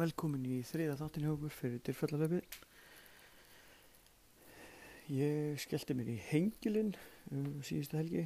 [0.00, 2.58] velkomin í þriða þáttin hjá okkur fyrir dyrfjallalöfið.
[5.10, 6.92] Ég skellti mér í hengilinn
[7.34, 8.24] um síðustu helgi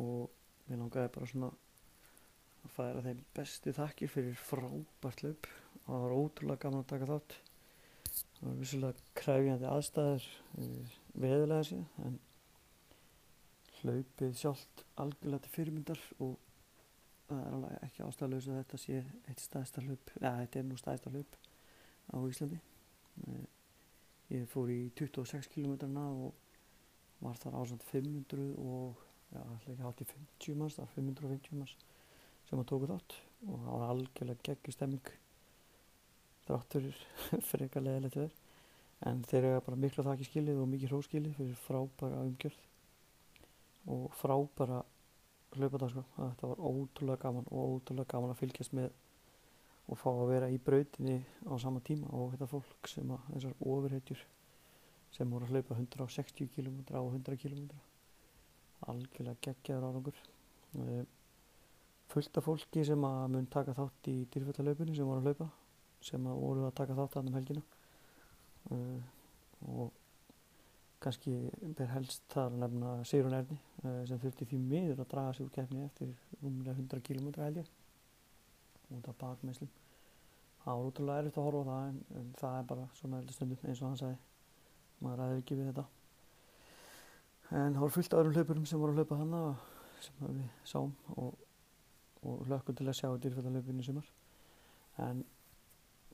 [0.00, 0.28] og
[0.68, 1.48] mér langaði bara svona
[2.62, 5.48] að færa þeim besti þakkir fyrir frábært löp.
[5.86, 7.38] Það var ótrúlega gaman að taka þátt.
[8.12, 10.28] Það var vissulega kræfjandi aðstæður
[10.60, 10.94] eh,
[11.24, 12.20] veðilega sér en
[13.80, 16.36] hlaupið sjálft algjörlega til fyrirmyndar og
[17.28, 18.98] það er alveg ekki ástæðalös að þetta sé
[19.30, 21.36] eitt staðista hlaup eða þetta er nú staðista hlaup
[22.12, 22.60] á Íslandi.
[23.22, 23.44] Eh,
[24.36, 26.32] ég fór í 26 km og
[27.22, 31.74] var þar ásand 500 og já, ekki hátt í 50 manns það var 550 manns
[32.48, 35.12] sem að tóku þátt og það var algjörlega geggjustemming
[36.46, 37.04] þrátturir
[37.50, 38.40] frekar leðilegt verð
[39.08, 42.60] en þeir eru bara miklu þakki skilið og mikið hróskilið fyrir frábæra umgjörð
[43.92, 44.82] og frábæra
[45.60, 46.04] hlaupa það sko.
[46.16, 48.90] Þetta var ótrúlega gaman og ótrúlega gaman að fylgjast með
[49.90, 53.56] og fá að vera í brautinni á sama tíma og þetta fólk sem að þessar
[53.60, 54.20] ofurheitjur
[55.12, 57.66] sem voru að hlaupa 160 km á 100 km
[58.88, 60.22] algjörlega geggjaður árangur.
[60.78, 61.02] Eh,
[62.12, 65.50] fullt af fólki sem að mun taka þátt í dýrfjöldalaupinu sem voru að hlaupa
[66.02, 67.62] sem að voru að taka þátt aðnum helgina.
[68.70, 69.00] Uh,
[69.74, 70.01] og
[71.02, 71.36] kannski
[71.78, 75.46] ber helst þar að nefna Sigrun Erni uh, sem þurfti því miður að draga sig
[75.46, 77.70] úr keppni eftir umlega 100 km held ég.
[78.92, 79.70] Út af bakmeislum
[80.62, 83.36] það var útrúlega erfitt að horfa á það en, en það er bara svona eldur
[83.36, 84.18] stundum eins og hann sagði.
[85.02, 85.84] Maður ræði ekki við þetta.
[87.52, 89.40] En það voru fullt öðrum hlaupurum sem voru að hlaupa hana
[90.02, 91.34] sem við sáum og,
[92.22, 94.12] og hlökkum til að sjá dýrfættalöpun í sumar.
[95.02, 95.24] En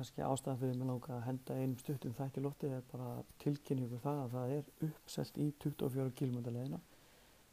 [0.00, 3.12] kannski ástæðan fyrir mig langa að henda einum stuttum þætti lótti er bara
[3.44, 6.80] tilkynningu það að það er uppselt í 24 km leðina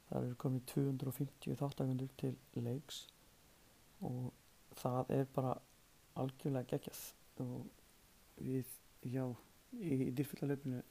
[0.08, 3.06] það eru komið 250 þáttakundur til leiks
[4.08, 4.32] og
[4.78, 5.56] það er bara
[6.22, 7.02] algjörlega geggjað.
[7.44, 7.68] Og
[8.42, 8.70] við
[9.06, 9.24] já
[9.78, 10.82] í, í dyrfyllalöfinu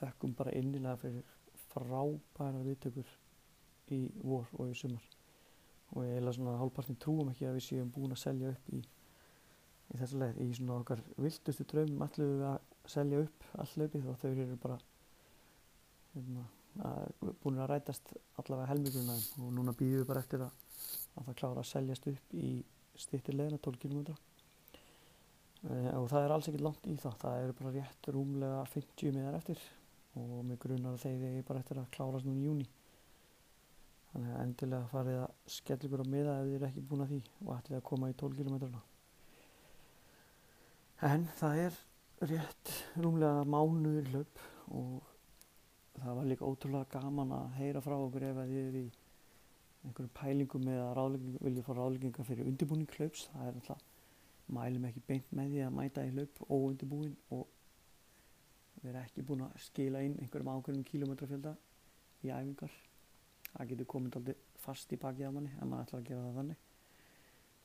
[0.00, 1.24] þekkum bara innilega fyrir
[1.70, 3.16] frábæra viðtökur
[3.94, 5.04] í vor og í sumar.
[5.94, 8.82] Og ég heila svona hálfpartin trúum ekki að við séum búin að selja upp í
[9.90, 12.58] í þessu leið í svona okkar viltustu draumum ætlum við að
[12.90, 14.78] selja upp all löpið og þau eru bara
[16.14, 16.44] hérna,
[16.86, 20.66] að, búin að rætast allavega helmingurinn aðeins og núna býðum við bara eftir að,
[21.16, 22.50] að það klára að seljast upp í
[23.00, 24.14] stýttir leiðina 12 km e,
[25.96, 27.16] og það er alls ekkert langt í það.
[27.22, 29.62] Það eru bara rétt rúmlega 50 miðar eftir.
[30.20, 32.68] Og með grunar að þeir eru bara eftir að klárast núna í júni
[34.10, 37.12] þannig að endilega farið að skella ykkur á miða ef þið eru ekki búin að
[37.12, 38.80] því og ætlið að koma í 12 km
[41.00, 41.76] en það er
[42.28, 44.42] rétt rúmlega mánuður hlaup
[44.76, 45.06] og
[46.00, 48.84] það var líka ótrúlega gaman að heyra frá okkur ef að þið er í
[49.80, 51.06] einhverjum pælingum eða
[51.40, 53.26] viljið fá ráðleggingar fyrir undirbúning hlaups.
[53.32, 53.82] Það er alltaf,
[54.52, 57.46] mælum ekki beint með því að mæta í hlaup óundirbúin og
[58.84, 61.56] erum ekki búin að skila inn einhverjum ákveðnum kílometrafjölda
[62.24, 62.74] í æfingar.
[63.50, 66.40] Það getur komið alltaf fast í bakið á manni ef maður ætlar að gera það
[66.42, 66.66] þannig.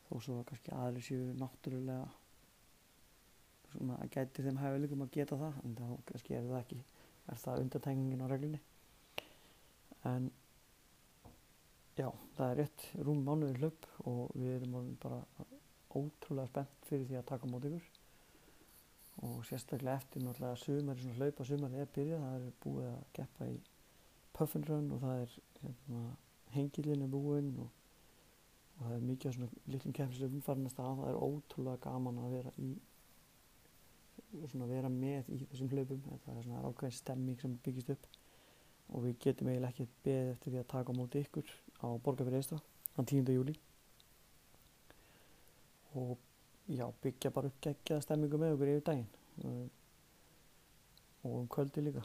[0.05, 2.05] Þó svo kannski aðri séu náttúrulega
[3.75, 6.79] svona að gæti þeim hæfileikum að geta það en þá kannski er það ekki
[7.31, 8.61] er það undatækningin á reglunni.
[10.05, 10.31] En
[11.97, 15.21] já, það er rétt rúm mánuður hlaup og við erum bara
[15.95, 17.87] ótrúlega spennt fyrir því að taka mót ykkur.
[19.25, 22.89] Og sérstaklega eftir náttúrulega sumar í svona hlaup að sumar er byrjað, það er búið
[22.91, 23.55] að geppa í
[24.35, 26.01] puffin run og það er hérna,
[26.55, 27.69] hengilin er búinn og,
[28.75, 32.53] og það er mikið svona litlum keppnisum umfarnast að það er ótrúlega gaman að vera
[32.59, 32.73] í
[34.51, 38.07] svona vera með í þessum hlaupum það er svona ákveðin stemming sem byggist upp.
[38.93, 42.41] Og við getum eiginlega ekki beðið eftir því að taka á móti ykkur á Borgafjörði
[42.41, 43.31] Eistra á 10.
[43.33, 43.55] júli
[45.95, 46.17] og
[46.67, 49.09] já, byggja bara upp gegjaða stemmingu með okkur yfir daginn.
[51.25, 52.03] Og um kvöldi líka.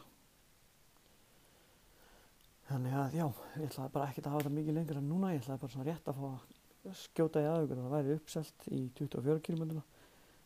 [2.71, 3.27] Þannig að já,
[3.59, 5.89] ég ætlaði bara ekkert að hafa þetta mikið lengur en núna, ég ætlaði bara svona
[5.89, 9.81] rétt að fá að skjóta í aðugur og það væri uppselt í 24 km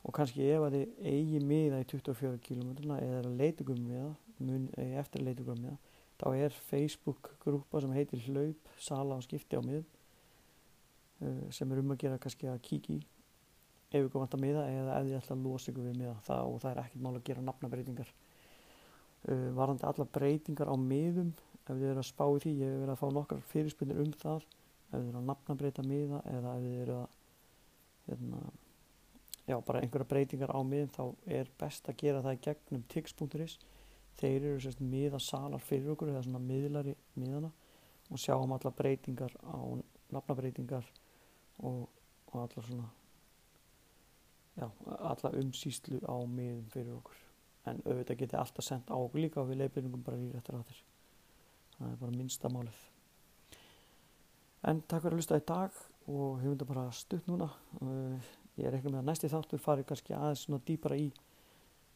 [0.05, 4.11] og kannski ef að þið eigi miða í 24 km eða leitugum miða,
[4.45, 4.69] mun
[5.01, 5.79] eftir leitugum miða,
[6.21, 9.87] þá er Facebook grúpa sem heitir Hlaup, Sala og Skipti á miðum
[11.25, 13.03] uh, sem er um að gera kannski að kíkja í
[13.95, 16.45] ef ykkur vant að miða eða ef þið ætla að losa ykkur við miða það,
[16.51, 21.33] og það er ekkert mál að gera nafnabreitingar uh, varðandi alla breytingar á miðum
[21.65, 24.13] ef þið eru að spá í því, ég hef verið að fá nokkar fyrirspunir um
[24.21, 27.19] það ef þið eru að nafnabreita miða eða ef þið eru að
[28.05, 28.43] hérna
[29.49, 31.05] já, bara einhverja breytingar á miðin þá
[31.39, 33.59] er best að gera það í gegnum tix.is
[34.21, 37.51] þeir eru sérst miðasalar fyrir okkur eða svona miðlari miðana
[38.11, 39.59] og sjáum alla breytingar á
[40.15, 40.87] nafnabreitingar
[41.59, 41.89] og,
[42.31, 42.89] og alla svona
[44.55, 47.21] já, alla umsýslu á miðum fyrir okkur.
[47.65, 50.83] En auðvitað getið alltaf sendt á okkur líka og við leiðbyrjum bara í réttar áttir
[51.79, 52.81] það er bara minnsta málið.
[54.65, 57.49] En takk fyrir að hlusta í dag og hefum þetta bara stutt núna.
[57.81, 61.09] Uh, ég er eitthvað með að næsti þáttur farið kannski aðeins svona dýpara í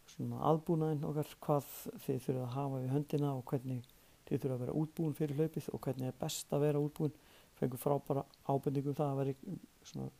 [0.09, 1.71] svona aðbúnaðin okkar hvað
[2.05, 3.89] þið þurfum að hafa við höndina og hvernig
[4.29, 7.17] þið þurfum að vera útbúin fyrir hlaupið og hvernig er best að vera útbúin.
[7.59, 9.57] Fengur frábara ábendingum það að vera
[9.91, 10.11] svona,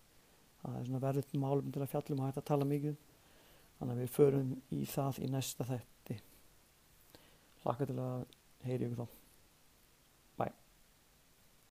[0.63, 2.99] svona verður málum til að fjallum og hægt að tala mikið um.
[3.79, 6.19] þannig að við förum í það í næsta þetti
[7.63, 8.27] hlakka til að
[8.67, 9.18] heyri ykkur þá